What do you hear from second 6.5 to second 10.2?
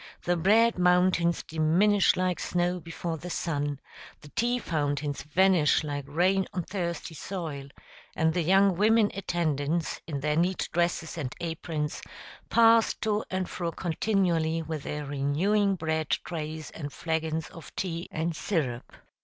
on thirsty soil, and the young women attendants,